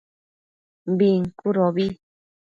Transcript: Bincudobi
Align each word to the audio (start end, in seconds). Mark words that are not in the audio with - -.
Bincudobi 0.97 1.85